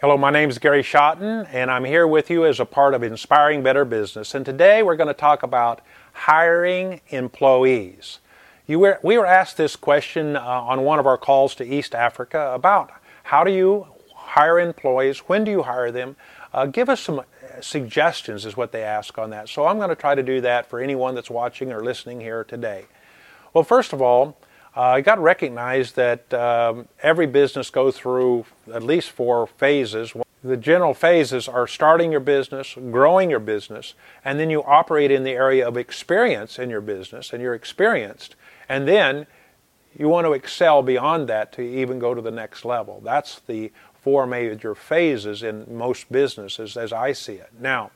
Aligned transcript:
Hello, 0.00 0.16
my 0.16 0.30
name 0.30 0.48
is 0.48 0.58
Gary 0.58 0.82
Schotten, 0.82 1.46
and 1.52 1.70
I'm 1.70 1.84
here 1.84 2.06
with 2.06 2.30
you 2.30 2.46
as 2.46 2.58
a 2.58 2.64
part 2.64 2.94
of 2.94 3.02
Inspiring 3.02 3.62
Better 3.62 3.84
Business. 3.84 4.34
And 4.34 4.46
today 4.46 4.82
we're 4.82 4.96
going 4.96 5.08
to 5.08 5.12
talk 5.12 5.42
about 5.42 5.82
hiring 6.14 7.02
employees. 7.08 8.20
Were, 8.66 8.98
we 9.02 9.18
were 9.18 9.26
asked 9.26 9.58
this 9.58 9.76
question 9.76 10.36
uh, 10.36 10.40
on 10.40 10.84
one 10.84 10.98
of 10.98 11.06
our 11.06 11.18
calls 11.18 11.54
to 11.56 11.66
East 11.66 11.94
Africa 11.94 12.50
about 12.54 12.90
how 13.24 13.44
do 13.44 13.52
you 13.52 13.88
hire 14.14 14.58
employees, 14.58 15.18
when 15.18 15.44
do 15.44 15.50
you 15.50 15.64
hire 15.64 15.90
them? 15.90 16.16
Uh, 16.54 16.64
give 16.64 16.88
us 16.88 17.02
some 17.02 17.20
suggestions, 17.60 18.46
is 18.46 18.56
what 18.56 18.72
they 18.72 18.82
ask 18.82 19.18
on 19.18 19.28
that. 19.28 19.50
So 19.50 19.66
I'm 19.66 19.76
going 19.76 19.90
to 19.90 19.94
try 19.94 20.14
to 20.14 20.22
do 20.22 20.40
that 20.40 20.64
for 20.64 20.80
anyone 20.80 21.14
that's 21.14 21.28
watching 21.28 21.72
or 21.72 21.84
listening 21.84 22.22
here 22.22 22.42
today. 22.42 22.86
Well, 23.52 23.64
first 23.64 23.92
of 23.92 24.00
all, 24.00 24.38
uh, 24.74 24.94
you 24.96 25.02
got 25.02 25.16
to 25.16 25.20
recognize 25.20 25.92
that 25.92 26.32
um, 26.32 26.88
every 27.02 27.26
business 27.26 27.70
goes 27.70 27.96
through 27.96 28.46
at 28.72 28.82
least 28.82 29.10
four 29.10 29.46
phases. 29.46 30.12
The 30.42 30.56
general 30.56 30.94
phases 30.94 31.48
are 31.48 31.66
starting 31.66 32.12
your 32.12 32.20
business, 32.20 32.74
growing 32.74 33.30
your 33.30 33.40
business, 33.40 33.94
and 34.24 34.38
then 34.38 34.48
you 34.48 34.62
operate 34.62 35.10
in 35.10 35.24
the 35.24 35.32
area 35.32 35.66
of 35.66 35.76
experience 35.76 36.58
in 36.58 36.70
your 36.70 36.80
business, 36.80 37.32
and 37.32 37.42
you're 37.42 37.54
experienced. 37.54 38.36
And 38.68 38.86
then 38.86 39.26
you 39.98 40.08
want 40.08 40.26
to 40.26 40.32
excel 40.32 40.82
beyond 40.82 41.28
that 41.28 41.52
to 41.54 41.62
even 41.62 41.98
go 41.98 42.14
to 42.14 42.22
the 42.22 42.30
next 42.30 42.64
level. 42.64 43.00
That's 43.04 43.40
the 43.40 43.72
four 44.00 44.26
major 44.26 44.74
phases 44.74 45.42
in 45.42 45.66
most 45.76 46.10
businesses 46.10 46.76
as 46.76 46.92
I 46.92 47.12
see 47.12 47.34
it. 47.34 47.50
Now, 47.58 47.90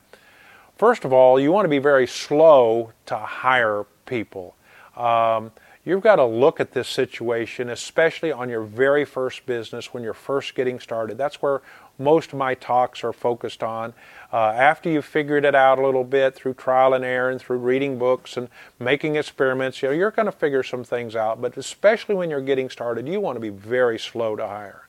first 0.77 1.05
of 1.05 1.13
all, 1.13 1.39
you 1.41 1.53
want 1.53 1.65
to 1.65 1.71
be 1.71 1.79
very 1.79 2.07
slow 2.07 2.93
to 3.07 3.17
hire 3.17 3.87
people. 4.07 4.57
Um, 4.97 5.53
You've 5.87 6.03
got 6.03 6.17
to 6.17 6.25
look 6.25 6.61
at 6.61 6.73
this 6.73 6.89
situation, 6.89 7.69
especially 7.69 8.33
on 8.33 8.49
your 8.49 8.63
very 8.63 9.05
first 9.05 9.45
business 9.45 9.93
when 9.93 10.03
you're 10.03 10.15
first 10.15 10.55
getting 10.55 10.81
started. 10.81 11.19
That's 11.19 11.43
where 11.43 11.61
most 11.99 12.33
of 12.33 12.39
my 12.39 12.55
talks 12.55 13.05
are 13.05 13.13
focused 13.13 13.63
on. 13.63 13.93
Uh, 14.33 14.37
after 14.37 14.89
you've 14.89 15.05
figured 15.05 15.45
it 15.45 15.55
out 15.55 15.79
a 15.79 15.85
little 15.85 16.03
bit 16.03 16.35
through 16.35 16.55
trial 16.55 16.95
and 16.95 17.05
error 17.05 17.29
and 17.31 17.39
through 17.39 17.59
reading 17.59 17.99
books 17.99 18.39
and 18.39 18.49
making 18.81 19.17
experiments, 19.17 19.83
you 19.83 19.89
know, 19.89 19.95
you're 19.95 20.11
going 20.11 20.27
to 20.27 20.33
figure 20.33 20.63
some 20.63 20.85
things 20.85 21.15
out. 21.15 21.43
But 21.43 21.57
especially 21.59 22.15
when 22.15 22.31
you're 22.31 22.41
getting 22.41 22.71
started, 22.71 23.07
you 23.07 23.21
want 23.21 23.37
to 23.37 23.41
be 23.41 23.51
very 23.51 23.99
slow 23.99 24.37
to 24.37 24.47
hire. 24.47 24.89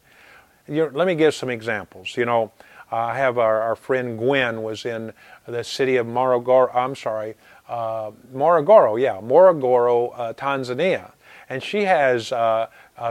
You 0.68 0.86
know, 0.86 0.92
let 0.94 1.08
me 1.08 1.16
give 1.16 1.36
some 1.36 1.50
examples. 1.50 2.16
You 2.16 2.26
know, 2.26 2.54
I 2.96 3.18
have 3.18 3.38
our, 3.38 3.62
our 3.62 3.76
friend 3.76 4.18
Gwen 4.18 4.64
was 4.64 4.86
in 4.86 5.12
the 5.46 5.64
city 5.64 5.98
of 5.98 6.08
Morogoro. 6.08 6.74
I'm 6.74 6.96
sorry, 6.96 7.36
uh, 7.68 8.12
Morogoro, 8.34 9.00
yeah, 9.00 9.20
Morogoro, 9.22 10.14
uh, 10.16 10.34
Tanzania. 10.34 11.12
And 11.50 11.62
she 11.62 11.84
has 11.84 12.32
uh, 12.32 12.68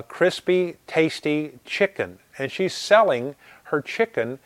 crispy, 0.08 0.76
tasty 0.86 1.58
chicken. 1.64 2.18
And 2.38 2.50
she's 2.50 2.74
selling 2.74 3.34
her 3.64 3.82
chicken 3.82 4.38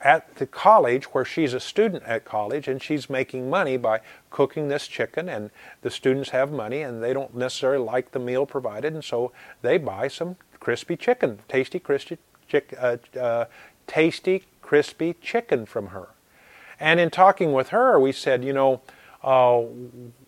at 0.00 0.34
the 0.36 0.46
college 0.46 1.04
where 1.06 1.24
she's 1.24 1.52
a 1.52 1.60
student 1.60 2.02
at 2.04 2.24
college 2.24 2.68
and 2.68 2.82
she's 2.82 3.10
making 3.10 3.50
money 3.50 3.76
by 3.76 4.00
cooking 4.30 4.68
this 4.68 4.86
chicken 4.86 5.28
and 5.28 5.50
the 5.82 5.90
students 5.90 6.30
have 6.30 6.52
money 6.52 6.82
and 6.82 7.02
they 7.02 7.12
don't 7.12 7.34
necessarily 7.34 7.82
like 7.82 8.12
the 8.12 8.18
meal 8.18 8.44
provided 8.44 8.92
and 8.92 9.02
so 9.02 9.32
they 9.62 9.78
buy 9.78 10.06
some 10.06 10.36
crispy 10.60 10.96
chicken 10.96 11.38
tasty 11.48 11.78
crispy 11.78 12.18
chick, 12.46 12.74
uh, 12.78 12.98
uh, 13.18 13.46
tasty 13.86 14.44
crispy 14.66 15.14
chicken 15.20 15.64
from 15.64 15.88
her 15.88 16.08
and 16.80 16.98
in 16.98 17.10
talking 17.10 17.52
with 17.52 17.68
her 17.68 17.98
we 18.00 18.12
said 18.12 18.44
you 18.44 18.52
know 18.52 18.80
uh, 19.26 19.62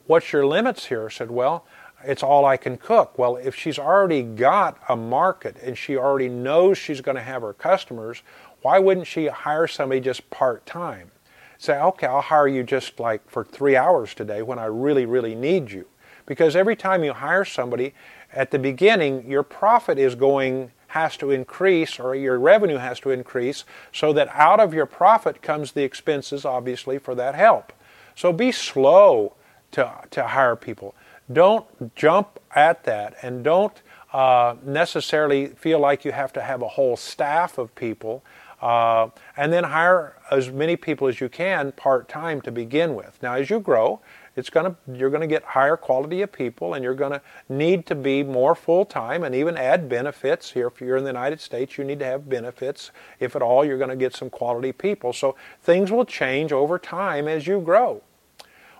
what's 0.08 0.32
your 0.32 0.44
limits 0.44 0.86
here? 0.86 1.06
I 1.06 1.10
said, 1.10 1.30
well, 1.30 1.64
it's 2.04 2.22
all 2.22 2.44
I 2.44 2.56
can 2.56 2.76
cook. 2.76 3.16
Well, 3.16 3.36
if 3.36 3.54
she's 3.54 3.78
already 3.78 4.22
got 4.22 4.78
a 4.88 4.96
market 4.96 5.56
and 5.62 5.78
she 5.78 5.96
already 5.96 6.28
knows 6.28 6.78
she's 6.78 7.00
going 7.00 7.16
to 7.16 7.22
have 7.22 7.42
her 7.42 7.52
customers, 7.52 8.22
why 8.62 8.78
wouldn't 8.78 9.06
she 9.06 9.26
hire 9.26 9.68
somebody 9.68 10.00
just 10.00 10.28
part 10.30 10.66
time? 10.66 11.12
Say, 11.58 11.78
okay, 11.80 12.06
I'll 12.06 12.20
hire 12.20 12.48
you 12.48 12.62
just 12.62 12.98
like 13.00 13.28
for 13.30 13.44
three 13.44 13.76
hours 13.76 14.14
today 14.14 14.42
when 14.42 14.58
I 14.58 14.66
really, 14.66 15.06
really 15.06 15.34
need 15.34 15.70
you. 15.70 15.86
Because 16.26 16.56
every 16.56 16.76
time 16.76 17.04
you 17.04 17.12
hire 17.12 17.44
somebody, 17.44 17.94
at 18.32 18.50
the 18.50 18.58
beginning, 18.58 19.28
your 19.28 19.42
profit 19.42 19.98
is 19.98 20.14
going 20.14 20.72
has 20.88 21.16
to 21.18 21.30
increase 21.30 21.98
or 21.98 22.14
your 22.14 22.38
revenue 22.38 22.78
has 22.78 23.00
to 23.00 23.10
increase 23.10 23.64
so 23.92 24.12
that 24.12 24.28
out 24.28 24.60
of 24.60 24.74
your 24.74 24.86
profit 24.86 25.42
comes 25.42 25.72
the 25.72 25.82
expenses 25.82 26.44
obviously 26.44 26.98
for 26.98 27.14
that 27.14 27.34
help. 27.34 27.72
So 28.14 28.32
be 28.32 28.52
slow 28.52 29.34
to, 29.72 29.92
to 30.10 30.26
hire 30.28 30.56
people. 30.56 30.94
Don't 31.32 31.94
jump 31.94 32.40
at 32.54 32.84
that 32.84 33.16
and 33.22 33.44
don't 33.44 33.80
uh, 34.12 34.56
necessarily 34.64 35.48
feel 35.48 35.78
like 35.78 36.04
you 36.04 36.12
have 36.12 36.32
to 36.32 36.42
have 36.42 36.62
a 36.62 36.68
whole 36.68 36.96
staff 36.96 37.58
of 37.58 37.74
people. 37.74 38.24
Uh, 38.60 39.08
and 39.36 39.52
then 39.52 39.62
hire 39.62 40.16
as 40.32 40.50
many 40.50 40.74
people 40.74 41.06
as 41.06 41.20
you 41.20 41.28
can 41.28 41.70
part 41.72 42.08
time 42.08 42.40
to 42.40 42.50
begin 42.50 42.94
with. 42.96 43.16
Now, 43.22 43.34
as 43.34 43.50
you 43.50 43.60
grow, 43.60 44.00
it's 44.38 44.50
going 44.50 44.72
to 44.72 44.96
you're 44.98 45.10
going 45.10 45.20
to 45.20 45.26
get 45.26 45.42
higher 45.42 45.76
quality 45.76 46.22
of 46.22 46.30
people, 46.30 46.74
and 46.74 46.84
you're 46.84 46.94
going 46.94 47.12
to 47.12 47.20
need 47.48 47.86
to 47.86 47.94
be 47.94 48.22
more 48.22 48.54
full 48.54 48.84
time 48.84 49.24
and 49.24 49.34
even 49.34 49.56
add 49.56 49.88
benefits. 49.88 50.52
Here, 50.52 50.68
if 50.68 50.80
you're 50.80 50.96
in 50.96 51.04
the 51.04 51.10
United 51.10 51.40
States, 51.40 51.76
you 51.76 51.84
need 51.84 51.98
to 51.98 52.04
have 52.04 52.28
benefits. 52.28 52.92
If 53.18 53.34
at 53.34 53.42
all, 53.42 53.64
you're 53.64 53.78
going 53.78 53.90
to 53.90 53.96
get 53.96 54.14
some 54.14 54.30
quality 54.30 54.72
people. 54.72 55.12
So 55.12 55.34
things 55.62 55.90
will 55.90 56.04
change 56.04 56.52
over 56.52 56.78
time 56.78 57.26
as 57.26 57.46
you 57.46 57.60
grow. 57.60 58.02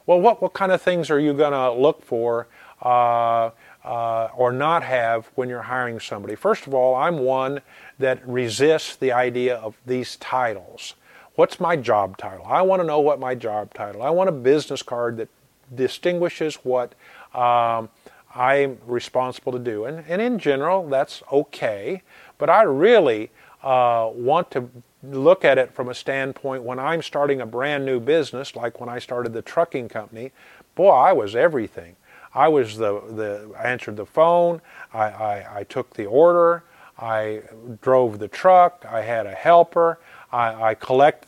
Well, 0.07 0.21
what, 0.21 0.41
what 0.41 0.55
kind 0.55 0.73
of 0.73 0.81
things 0.81 1.11
are 1.11 1.21
you 1.21 1.35
going 1.35 1.53
to 1.53 1.71
look 1.73 2.03
for 2.03 2.47
uh, 2.81 3.51
uh, 3.85 4.29
or 4.35 4.53
not 4.53 4.83
have 4.83 5.31
when 5.35 5.49
you're 5.49 5.63
hiring 5.63 6.01
somebody? 6.01 6.35
First 6.35 6.67
of 6.67 6.73
all, 6.73 6.95
I'm 6.95 7.19
one 7.19 7.61
that 7.99 8.27
resists 8.27 8.97
the 8.97 9.13
idea 9.13 9.57
of 9.57 9.77
these 9.85 10.17
titles. 10.17 10.95
What's 11.35 11.61
my 11.61 11.77
job 11.77 12.17
title? 12.17 12.47
I 12.47 12.63
want 12.63 12.81
to 12.81 12.87
know 12.87 13.01
what 13.01 13.21
my 13.21 13.35
job 13.35 13.75
title. 13.75 14.03
I 14.03 14.11
want 14.11 14.29
a 14.29 14.33
business 14.33 14.83
card 14.83 15.19
that 15.19 15.29
distinguishes 15.75 16.57
what 16.57 16.95
um, 17.35 17.89
I'm 18.35 18.79
responsible 18.87 19.53
to 19.53 19.59
do. 19.59 19.85
And, 19.85 20.05
and 20.09 20.21
in 20.21 20.39
general, 20.39 20.89
that's 20.89 21.23
okay. 21.33 22.03
But 22.39 22.51
I 22.51 22.63
really 22.63 23.31
uh, 23.63 24.11
want 24.13 24.51
to 24.53 24.71
look 25.03 25.45
at 25.45 25.59
it 25.59 25.73
from 25.73 25.89
a 25.89 25.95
standpoint 25.95 26.63
when 26.63 26.79
I'm 26.79 27.03
starting 27.03 27.41
a 27.41 27.47
brand 27.47 27.85
new 27.87 28.01
business, 28.01 28.57
like 28.57 28.81
when 28.81 28.89
I 28.89 28.99
started 28.99 29.33
the 29.33 29.43
trucking 29.43 29.89
company, 29.89 30.33
boy, 30.75 30.91
I 30.91 31.13
was 31.13 31.37
everything. 31.37 31.97
I 32.35 32.49
was 32.49 32.77
the, 32.77 33.01
the 33.01 33.51
I 33.59 33.65
answered 33.65 33.97
the 33.97 34.07
phone, 34.07 34.61
I, 34.93 35.05
I, 35.05 35.59
I 35.61 35.65
took 35.65 35.95
the 35.95 36.07
order, 36.07 36.65
I 36.99 37.43
drove 37.81 38.19
the 38.19 38.29
truck, 38.29 38.85
I 38.89 39.03
had 39.03 39.27
a 39.27 39.33
helper, 39.33 39.99
I, 40.31 40.71
I 40.71 40.75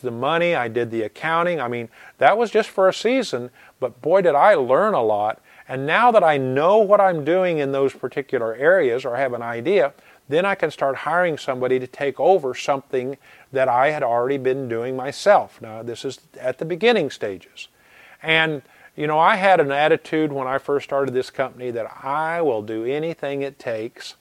the 0.01 0.11
money, 0.11 0.55
I 0.55 0.69
did 0.69 0.91
the 0.91 1.03
accounting. 1.03 1.61
I 1.61 1.69
mean, 1.69 1.89
that 2.19 2.37
was 2.37 2.51
just 2.51 2.69
for 2.69 2.89
a 2.89 2.95
season, 2.95 3.51
but 3.79 4.01
boy, 4.03 4.23
did 4.23 4.35
I 4.35 4.55
learn 4.55 4.95
a 4.95 5.03
lot. 5.03 5.41
And 5.69 5.87
now 5.87 6.11
that 6.11 6.25
I 6.25 6.37
know 6.37 6.79
what 6.79 7.01
I'm 7.01 7.25
doing 7.25 7.59
in 7.59 7.73
those 7.73 7.95
particular 7.95 8.55
areas 8.55 9.05
or 9.05 9.17
have 9.17 9.33
an 9.33 9.43
idea, 9.43 9.95
then 10.29 10.45
I 10.45 10.55
can 10.55 10.71
start 10.71 10.97
hiring 10.97 11.39
somebody 11.39 11.79
to 11.79 11.87
take 11.87 12.19
over 12.21 12.55
something 12.55 13.17
that 13.53 13.69
I 13.69 13.91
had 13.91 14.03
already 14.03 14.39
been 14.39 14.69
doing 14.69 14.97
myself. 14.97 15.61
Now, 15.61 15.83
this 15.83 16.05
is 16.05 16.21
at 16.39 16.59
the 16.59 16.65
beginning 16.65 17.11
stages. 17.11 17.69
And, 18.23 18.63
you 18.97 19.07
know, 19.07 19.19
I 19.19 19.37
had 19.37 19.61
an 19.61 19.73
attitude 19.73 20.33
when 20.33 20.47
I 20.47 20.59
first 20.59 20.85
started 20.85 21.15
this 21.15 21.31
company 21.31 21.71
that 21.71 21.91
I 22.03 22.43
will 22.43 22.63
do 22.63 22.85
anything 22.85 23.43
it 23.43 23.59
takes 23.59 24.15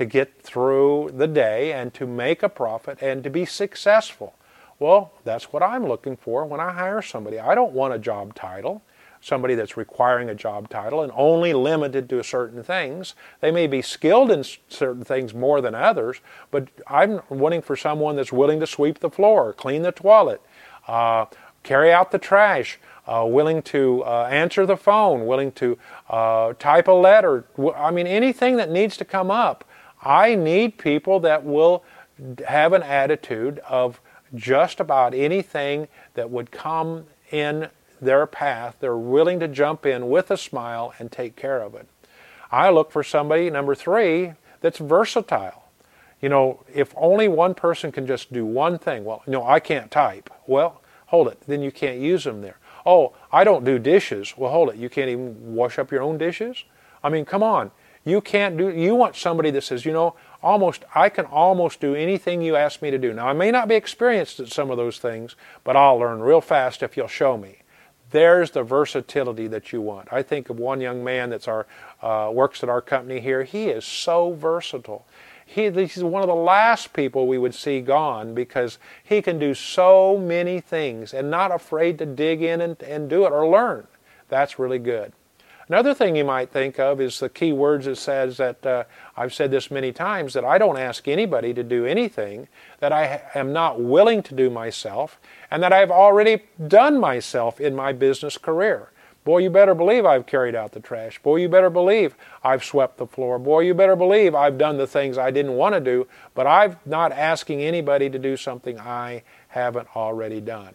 to 0.00 0.06
get 0.06 0.40
through 0.40 1.12
the 1.14 1.26
day 1.26 1.74
and 1.74 1.92
to 1.92 2.06
make 2.06 2.42
a 2.42 2.48
profit 2.48 2.96
and 3.02 3.22
to 3.22 3.28
be 3.28 3.44
successful. 3.44 4.34
Well, 4.78 5.12
that's 5.24 5.52
what 5.52 5.62
I'm 5.62 5.86
looking 5.86 6.16
for 6.16 6.46
when 6.46 6.58
I 6.58 6.72
hire 6.72 7.02
somebody. 7.02 7.38
I 7.38 7.54
don't 7.54 7.74
want 7.74 7.92
a 7.92 7.98
job 7.98 8.34
title 8.34 8.80
somebody 9.20 9.54
that's 9.54 9.76
requiring 9.76 10.30
a 10.30 10.34
job 10.34 10.70
title 10.70 11.02
and 11.02 11.12
only 11.14 11.52
limited 11.52 12.08
to 12.08 12.22
certain 12.22 12.62
things. 12.62 13.14
They 13.40 13.50
may 13.50 13.66
be 13.66 13.82
skilled 13.82 14.30
in 14.30 14.42
certain 14.70 15.04
things 15.04 15.34
more 15.34 15.60
than 15.60 15.74
others, 15.74 16.20
but 16.50 16.68
I'm 16.86 17.20
wanting 17.28 17.60
for 17.60 17.76
someone 17.76 18.16
that's 18.16 18.32
willing 18.32 18.60
to 18.60 18.66
sweep 18.66 19.00
the 19.00 19.10
floor, 19.10 19.52
clean 19.52 19.82
the 19.82 19.92
toilet, 19.92 20.40
uh, 20.88 21.26
carry 21.62 21.92
out 21.92 22.12
the 22.12 22.18
trash, 22.18 22.78
uh, 23.06 23.26
willing 23.28 23.60
to 23.60 24.02
uh, 24.04 24.28
answer 24.30 24.64
the 24.64 24.78
phone, 24.78 25.26
willing 25.26 25.52
to 25.52 25.76
uh, 26.08 26.54
type 26.54 26.88
a 26.88 26.92
letter. 26.92 27.44
I 27.76 27.90
mean, 27.90 28.06
anything 28.06 28.56
that 28.56 28.70
needs 28.70 28.96
to 28.96 29.04
come 29.04 29.30
up. 29.30 29.64
I 30.02 30.34
need 30.34 30.78
people 30.78 31.20
that 31.20 31.44
will 31.44 31.84
have 32.46 32.72
an 32.72 32.82
attitude 32.82 33.58
of 33.60 34.00
just 34.34 34.80
about 34.80 35.14
anything 35.14 35.88
that 36.14 36.30
would 36.30 36.50
come 36.50 37.06
in 37.30 37.68
their 38.00 38.26
path. 38.26 38.76
They're 38.80 38.96
willing 38.96 39.40
to 39.40 39.48
jump 39.48 39.84
in 39.84 40.08
with 40.08 40.30
a 40.30 40.36
smile 40.36 40.94
and 40.98 41.10
take 41.10 41.36
care 41.36 41.60
of 41.60 41.74
it. 41.74 41.88
I 42.50 42.70
look 42.70 42.90
for 42.90 43.02
somebody, 43.02 43.50
number 43.50 43.74
three, 43.74 44.32
that's 44.60 44.78
versatile. 44.78 45.64
You 46.20 46.28
know, 46.28 46.64
if 46.72 46.92
only 46.96 47.28
one 47.28 47.54
person 47.54 47.92
can 47.92 48.06
just 48.06 48.32
do 48.32 48.44
one 48.44 48.78
thing, 48.78 49.04
well, 49.04 49.22
no, 49.26 49.46
I 49.46 49.60
can't 49.60 49.90
type. 49.90 50.30
Well, 50.46 50.82
hold 51.06 51.28
it, 51.28 51.40
then 51.46 51.62
you 51.62 51.72
can't 51.72 51.98
use 51.98 52.24
them 52.24 52.42
there. 52.42 52.58
Oh, 52.84 53.14
I 53.32 53.44
don't 53.44 53.64
do 53.64 53.78
dishes. 53.78 54.34
Well, 54.36 54.50
hold 54.50 54.70
it, 54.70 54.76
you 54.76 54.88
can't 54.88 55.08
even 55.08 55.54
wash 55.54 55.78
up 55.78 55.90
your 55.90 56.02
own 56.02 56.18
dishes? 56.18 56.64
I 57.02 57.08
mean, 57.08 57.24
come 57.24 57.42
on. 57.42 57.70
You 58.04 58.20
can't 58.20 58.56
do, 58.56 58.70
you 58.70 58.94
want 58.94 59.16
somebody 59.16 59.50
that 59.50 59.62
says, 59.62 59.84
you 59.84 59.92
know, 59.92 60.14
almost 60.42 60.84
I 60.94 61.08
can 61.08 61.26
almost 61.26 61.80
do 61.80 61.94
anything 61.94 62.40
you 62.40 62.56
ask 62.56 62.80
me 62.80 62.90
to 62.90 62.98
do. 62.98 63.12
Now 63.12 63.28
I 63.28 63.32
may 63.32 63.50
not 63.50 63.68
be 63.68 63.74
experienced 63.74 64.40
at 64.40 64.48
some 64.48 64.70
of 64.70 64.76
those 64.76 64.98
things, 64.98 65.36
but 65.64 65.76
I'll 65.76 65.98
learn 65.98 66.20
real 66.20 66.40
fast 66.40 66.82
if 66.82 66.96
you'll 66.96 67.08
show 67.08 67.36
me. 67.36 67.58
There's 68.10 68.50
the 68.50 68.64
versatility 68.64 69.46
that 69.48 69.72
you 69.72 69.80
want. 69.80 70.12
I 70.12 70.22
think 70.22 70.50
of 70.50 70.58
one 70.58 70.80
young 70.80 71.04
man 71.04 71.30
that's 71.30 71.46
our 71.46 71.66
uh, 72.02 72.30
works 72.32 72.62
at 72.62 72.68
our 72.68 72.80
company 72.80 73.20
here. 73.20 73.44
He 73.44 73.66
is 73.66 73.84
so 73.84 74.32
versatile. 74.32 75.06
He, 75.46 75.70
he's 75.70 76.02
one 76.02 76.22
of 76.22 76.28
the 76.28 76.34
last 76.34 76.92
people 76.92 77.26
we 77.26 77.38
would 77.38 77.54
see 77.54 77.80
gone 77.80 78.34
because 78.34 78.78
he 79.02 79.20
can 79.20 79.38
do 79.38 79.52
so 79.52 80.16
many 80.16 80.60
things 80.60 81.12
and 81.12 81.30
not 81.30 81.52
afraid 81.52 81.98
to 81.98 82.06
dig 82.06 82.42
in 82.42 82.60
and, 82.60 82.80
and 82.82 83.10
do 83.10 83.26
it 83.26 83.32
or 83.32 83.48
learn. 83.48 83.86
That's 84.28 84.58
really 84.58 84.78
good. 84.78 85.12
Another 85.70 85.94
thing 85.94 86.16
you 86.16 86.24
might 86.24 86.50
think 86.50 86.80
of 86.80 87.00
is 87.00 87.20
the 87.20 87.28
key 87.28 87.52
words 87.52 87.86
that 87.86 87.94
says 87.94 88.38
that 88.38 88.66
uh, 88.66 88.82
I've 89.16 89.32
said 89.32 89.52
this 89.52 89.70
many 89.70 89.92
times 89.92 90.32
that 90.32 90.44
I 90.44 90.58
don't 90.58 90.76
ask 90.76 91.06
anybody 91.06 91.54
to 91.54 91.62
do 91.62 91.86
anything 91.86 92.48
that 92.80 92.92
I 92.92 93.22
am 93.36 93.52
not 93.52 93.80
willing 93.80 94.20
to 94.24 94.34
do 94.34 94.50
myself 94.50 95.20
and 95.48 95.62
that 95.62 95.72
I've 95.72 95.92
already 95.92 96.42
done 96.66 96.98
myself 96.98 97.60
in 97.60 97.76
my 97.76 97.92
business 97.92 98.36
career. 98.36 98.90
Boy, 99.22 99.38
you 99.38 99.50
better 99.50 99.76
believe 99.76 100.04
I've 100.04 100.26
carried 100.26 100.56
out 100.56 100.72
the 100.72 100.80
trash. 100.80 101.22
Boy, 101.22 101.36
you 101.36 101.48
better 101.48 101.70
believe 101.70 102.16
I've 102.42 102.64
swept 102.64 102.96
the 102.96 103.06
floor. 103.06 103.38
Boy, 103.38 103.60
you 103.60 103.72
better 103.72 103.94
believe 103.94 104.34
I've 104.34 104.58
done 104.58 104.76
the 104.76 104.88
things 104.88 105.18
I 105.18 105.30
didn't 105.30 105.54
want 105.54 105.76
to 105.76 105.80
do, 105.80 106.08
but 106.34 106.48
I'm 106.48 106.78
not 106.84 107.12
asking 107.12 107.62
anybody 107.62 108.10
to 108.10 108.18
do 108.18 108.36
something 108.36 108.80
I 108.80 109.22
haven't 109.46 109.86
already 109.94 110.40
done. 110.40 110.74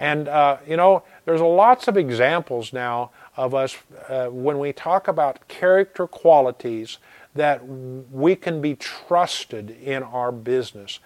And, 0.00 0.28
uh, 0.28 0.56
you 0.66 0.78
know, 0.78 1.02
there's 1.30 1.40
lots 1.40 1.86
of 1.86 1.96
examples 1.96 2.72
now 2.72 3.10
of 3.36 3.54
us 3.54 3.76
uh, 4.08 4.26
when 4.26 4.58
we 4.58 4.72
talk 4.72 5.06
about 5.06 5.46
character 5.46 6.06
qualities 6.06 6.98
that 7.34 7.64
we 7.66 8.34
can 8.34 8.60
be 8.60 8.74
trusted 8.74 9.70
in 9.70 10.02
our 10.02 10.32
business. 10.32 10.98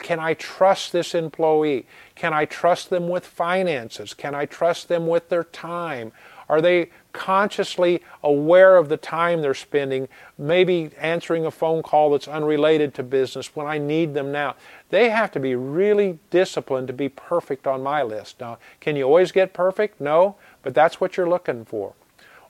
Can 0.00 0.18
I 0.18 0.32
trust 0.32 0.92
this 0.92 1.14
employee? 1.14 1.86
Can 2.14 2.32
I 2.32 2.46
trust 2.46 2.88
them 2.88 3.08
with 3.08 3.26
finances? 3.26 4.14
Can 4.14 4.34
I 4.34 4.46
trust 4.46 4.88
them 4.88 5.06
with 5.06 5.28
their 5.28 5.44
time? 5.44 6.12
Are 6.48 6.62
they 6.62 6.90
consciously 7.12 8.02
aware 8.22 8.76
of 8.76 8.88
the 8.88 8.96
time 8.96 9.42
they're 9.42 9.52
spending, 9.52 10.08
maybe 10.38 10.90
answering 10.98 11.44
a 11.44 11.50
phone 11.50 11.82
call 11.82 12.10
that's 12.10 12.28
unrelated 12.28 12.94
to 12.94 13.02
business 13.02 13.54
when 13.54 13.66
I 13.66 13.78
need 13.78 14.14
them 14.14 14.32
now? 14.32 14.56
They 14.90 15.10
have 15.10 15.32
to 15.32 15.40
be 15.40 15.54
really 15.54 16.18
disciplined 16.30 16.86
to 16.86 16.92
be 16.92 17.08
perfect 17.08 17.66
on 17.66 17.82
my 17.82 18.02
list. 18.02 18.40
Now, 18.40 18.58
can 18.80 18.96
you 18.96 19.04
always 19.04 19.32
get 19.32 19.52
perfect? 19.52 20.00
No, 20.00 20.36
but 20.62 20.74
that's 20.74 21.00
what 21.00 21.16
you're 21.16 21.28
looking 21.28 21.64
for. 21.64 21.94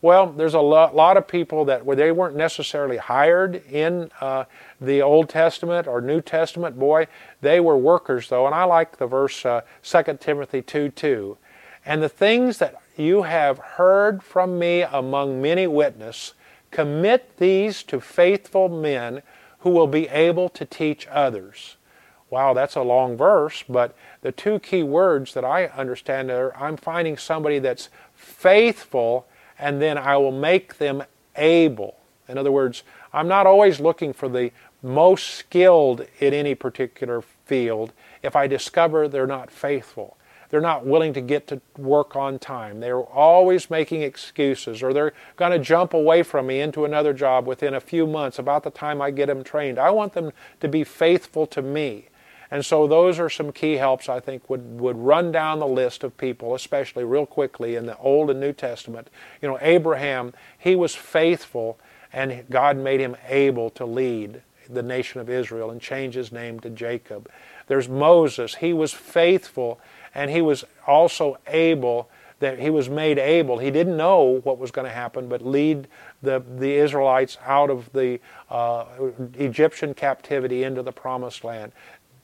Well, 0.03 0.27
there's 0.27 0.55
a 0.55 0.61
lot 0.61 1.17
of 1.17 1.27
people 1.27 1.65
that 1.65 1.87
they 1.97 2.12
weren't 2.12 2.37
necessarily 2.37 2.99
hired 2.99 3.65
in 3.67 4.11
uh, 4.21 4.44
the 4.81 5.00
Old 5.00 5.31
Testament 5.31 5.87
or 5.87 6.00
New 6.03 6.21
Testament. 6.21 6.79
Boy, 6.79 7.06
they 7.41 7.61
were 7.61 7.79
workers 7.79 8.29
though, 8.29 8.47
and 8.47 8.55
I 8.55 8.65
like 8.65 8.99
the 8.99 9.06
verse 9.06 9.44
uh, 9.47 9.62
2 9.83 10.19
Timothy 10.21 10.61
2 10.61 10.91
2. 10.91 11.38
And 11.87 12.03
the 12.03 12.09
things 12.09 12.59
that 12.59 12.81
you 12.97 13.23
have 13.23 13.59
heard 13.59 14.23
from 14.23 14.59
me 14.59 14.83
among 14.83 15.41
many 15.41 15.67
witnesses, 15.67 16.35
commit 16.71 17.37
these 17.38 17.83
to 17.85 18.00
faithful 18.00 18.69
men 18.69 19.23
who 19.61 19.71
will 19.71 19.87
be 19.87 20.09
able 20.09 20.49
to 20.50 20.65
teach 20.65 21.06
others. 21.09 21.75
Wow, 22.28 22.55
that's 22.55 22.75
a 22.75 22.82
long 22.82 23.17
verse, 23.17 23.62
but 23.69 23.94
the 24.23 24.32
two 24.32 24.58
key 24.58 24.82
words 24.82 25.32
that 25.34 25.44
I 25.44 25.67
understand 25.67 26.31
are 26.31 26.56
I'm 26.56 26.76
finding 26.76 27.17
somebody 27.17 27.61
that's 27.61 27.88
faithful 28.14 29.26
and 29.58 29.81
then 29.81 29.96
I 29.96 30.17
will 30.17 30.32
make 30.32 30.78
them 30.78 31.05
able. 31.37 31.96
In 32.28 32.37
other 32.37 32.50
words, 32.50 32.82
I'm 33.12 33.28
not 33.28 33.46
always 33.46 33.78
looking 33.78 34.12
for 34.12 34.28
the 34.28 34.50
most 34.82 35.28
skilled 35.28 36.06
in 36.20 36.34
any 36.34 36.55
particular 36.55 37.23
field 37.23 37.93
if 38.23 38.34
I 38.37 38.46
discover 38.46 39.08
they're 39.08 39.26
not 39.26 39.50
faithful. 39.50 40.17
They're 40.49 40.61
not 40.61 40.87
willing 40.87 41.12
to 41.14 41.20
get 41.20 41.49
to 41.49 41.61
work 41.76 42.14
on 42.14 42.38
time. 42.38 42.81
They're 42.81 43.00
always 43.00 43.69
making 43.69 44.02
excuses, 44.02 44.82
or 44.82 44.93
they're 44.93 45.12
going 45.37 45.52
to 45.52 45.58
jump 45.58 45.93
away 45.93 46.23
from 46.23 46.46
me 46.46 46.61
into 46.61 46.84
another 46.84 47.12
job 47.12 47.46
within 47.46 47.75
a 47.75 47.81
few 47.81 48.06
months 48.06 48.38
about 48.38 48.62
the 48.62 48.70
time 48.70 49.02
I 49.02 49.11
get 49.11 49.26
them 49.26 49.43
trained. 49.43 49.78
I 49.78 49.90
want 49.90 50.12
them 50.12 50.32
to 50.61 50.69
be 50.69 50.84
faithful 50.84 51.46
to 51.49 51.62
me. 51.62 52.08
And 52.51 52.65
so 52.65 52.87
those 52.87 53.19
are 53.19 53.29
some 53.29 53.53
key 53.53 53.75
helps 53.75 54.09
I 54.09 54.21
think 54.21 54.49
would, 54.49 54.81
would 54.81 54.97
run 54.97 55.33
down 55.33 55.59
the 55.59 55.67
list 55.67 56.05
of 56.05 56.17
people, 56.17 56.55
especially 56.55 57.05
real 57.05 57.27
quickly 57.27 57.75
in 57.75 57.87
the 57.87 57.97
Old 57.99 58.31
and 58.31 58.41
New 58.41 58.53
Testament. 58.53 59.09
You 59.43 59.49
know, 59.49 59.59
Abraham, 59.61 60.33
he 60.59 60.77
was 60.77 60.95
faithful 60.95 61.79
and 62.13 62.45
God 62.49 62.77
made 62.77 63.01
him 63.01 63.17
able 63.29 63.71
to 63.71 63.85
lead 63.85 64.43
the 64.69 64.83
nation 64.83 65.21
of 65.21 65.29
Israel 65.29 65.71
and 65.71 65.81
change 65.81 66.15
his 66.15 66.33
name 66.33 66.61
to 66.61 66.71
Jacob. 66.71 67.31
There's 67.67 67.89
Moses, 67.89 68.57
he 68.57 68.73
was 68.73 68.93
faithful 68.93 69.81
and 70.15 70.31
he 70.31 70.41
was 70.41 70.65
also 70.87 71.39
able 71.47 72.09
that 72.39 72.59
he 72.59 72.69
was 72.69 72.91
made 72.91 73.19
able. 73.19 73.59
He 73.59 73.71
didn't 73.71 73.97
know 73.97 74.41
what 74.45 74.59
was 74.59 74.71
going 74.71 74.87
to 74.87 74.93
happen, 74.93 75.27
but 75.27 75.41
lead 75.41 75.89
the, 76.23 76.43
the 76.59 76.75
Israelites 76.75 77.39
out 77.47 77.71
of 77.71 77.91
the 77.93 78.21
uh, 78.51 78.85
Egyptian 79.35 79.95
captivity 79.95 80.63
into 80.63 80.83
the 80.83 80.93
promised 80.93 81.45
land 81.45 81.73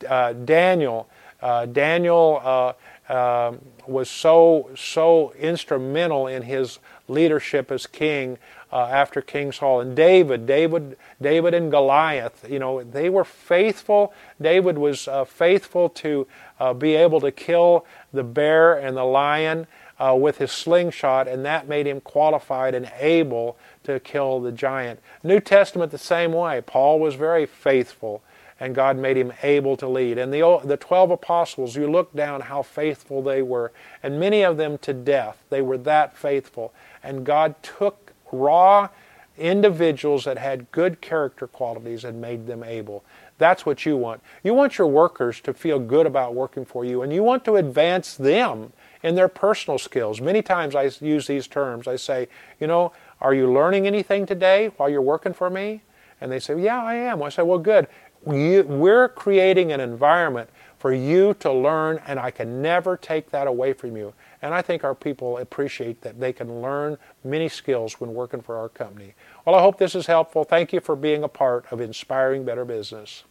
uh, 0.04 0.32
Daniel. 0.32 1.08
Uh, 1.40 1.66
Daniel 1.66 2.40
uh, 2.44 2.72
um, 3.12 3.60
was 3.86 4.08
so 4.08 4.70
so 4.76 5.32
instrumental 5.32 6.28
in 6.28 6.42
his 6.42 6.78
leadership 7.08 7.70
as 7.72 7.86
king 7.86 8.38
uh, 8.72 8.86
after 8.86 9.20
King 9.20 9.52
Saul 9.52 9.80
and 9.80 9.96
David, 9.96 10.46
David, 10.46 10.96
David 11.20 11.52
and 11.52 11.70
Goliath. 11.70 12.46
You 12.48 12.60
know 12.60 12.82
they 12.84 13.10
were 13.10 13.24
faithful. 13.24 14.14
David 14.40 14.78
was 14.78 15.08
uh, 15.08 15.24
faithful 15.24 15.88
to 15.90 16.26
uh, 16.60 16.74
be 16.74 16.94
able 16.94 17.20
to 17.20 17.32
kill 17.32 17.84
the 18.12 18.22
bear 18.22 18.74
and 18.74 18.96
the 18.96 19.04
lion 19.04 19.66
with 20.16 20.38
his 20.38 20.50
slingshot, 20.50 21.28
and 21.28 21.44
that 21.44 21.68
made 21.68 21.86
him 21.86 22.00
qualified 22.00 22.74
and 22.74 22.90
able 22.98 23.56
to 23.84 24.00
kill 24.00 24.40
the 24.40 24.50
giant. 24.50 24.98
New 25.22 25.38
Testament 25.38 25.92
the 25.92 25.98
same 25.98 26.32
way. 26.32 26.60
Paul 26.60 26.98
was 26.98 27.14
very 27.14 27.46
faithful 27.46 28.20
and 28.62 28.76
God 28.76 28.96
made 28.96 29.16
him 29.16 29.32
able 29.42 29.76
to 29.78 29.88
lead. 29.88 30.18
And 30.18 30.32
the, 30.32 30.60
the 30.62 30.76
12 30.76 31.10
apostles, 31.10 31.74
you 31.74 31.90
look 31.90 32.14
down 32.14 32.42
how 32.42 32.62
faithful 32.62 33.20
they 33.20 33.42
were, 33.42 33.72
and 34.04 34.20
many 34.20 34.42
of 34.42 34.56
them 34.56 34.78
to 34.78 34.92
death. 34.92 35.42
They 35.50 35.60
were 35.60 35.78
that 35.78 36.16
faithful. 36.16 36.72
And 37.02 37.26
God 37.26 37.60
took 37.64 38.12
raw 38.30 38.88
individuals 39.36 40.26
that 40.26 40.38
had 40.38 40.70
good 40.70 41.00
character 41.00 41.48
qualities 41.48 42.04
and 42.04 42.20
made 42.20 42.46
them 42.46 42.62
able. 42.62 43.02
That's 43.36 43.66
what 43.66 43.84
you 43.84 43.96
want. 43.96 44.22
You 44.44 44.54
want 44.54 44.78
your 44.78 44.86
workers 44.86 45.40
to 45.40 45.52
feel 45.52 45.80
good 45.80 46.06
about 46.06 46.36
working 46.36 46.64
for 46.64 46.84
you, 46.84 47.02
and 47.02 47.12
you 47.12 47.24
want 47.24 47.44
to 47.46 47.56
advance 47.56 48.14
them 48.14 48.72
in 49.02 49.16
their 49.16 49.26
personal 49.26 49.76
skills. 49.76 50.20
Many 50.20 50.40
times 50.40 50.76
I 50.76 50.88
use 51.00 51.26
these 51.26 51.48
terms. 51.48 51.88
I 51.88 51.96
say, 51.96 52.28
you 52.60 52.68
know, 52.68 52.92
are 53.20 53.34
you 53.34 53.52
learning 53.52 53.88
anything 53.88 54.24
today 54.24 54.70
while 54.76 54.88
you're 54.88 55.02
working 55.02 55.32
for 55.32 55.50
me? 55.50 55.82
And 56.20 56.30
they 56.30 56.38
say, 56.38 56.56
yeah, 56.62 56.80
I 56.80 56.94
am. 56.94 57.20
I 57.20 57.30
say, 57.30 57.42
well, 57.42 57.58
good 57.58 57.88
we're 58.24 59.08
creating 59.08 59.72
an 59.72 59.80
environment 59.80 60.50
for 60.78 60.92
you 60.92 61.34
to 61.34 61.52
learn, 61.52 62.00
and 62.06 62.18
I 62.18 62.32
can 62.32 62.60
never 62.60 62.96
take 62.96 63.30
that 63.30 63.46
away 63.46 63.72
from 63.72 63.96
you. 63.96 64.14
And 64.42 64.52
I 64.52 64.62
think 64.62 64.82
our 64.82 64.96
people 64.96 65.38
appreciate 65.38 66.00
that 66.00 66.18
they 66.18 66.32
can 66.32 66.60
learn 66.60 66.98
many 67.22 67.48
skills 67.48 68.00
when 68.00 68.14
working 68.14 68.40
for 68.42 68.56
our 68.56 68.68
company. 68.68 69.14
Well, 69.44 69.54
I 69.54 69.60
hope 69.60 69.78
this 69.78 69.94
is 69.94 70.06
helpful. 70.06 70.42
Thank 70.42 70.72
you 70.72 70.80
for 70.80 70.96
being 70.96 71.22
a 71.22 71.28
part 71.28 71.66
of 71.70 71.80
Inspiring 71.80 72.44
Better 72.44 72.64
Business. 72.64 73.22